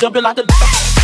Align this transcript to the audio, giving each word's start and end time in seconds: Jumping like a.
Jumping 0.00 0.22
like 0.22 0.38
a. 0.38 1.03